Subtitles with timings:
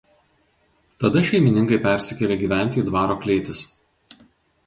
[1.03, 3.59] Tada šeimininkai persikėlė gyventi į dvaro klėtis.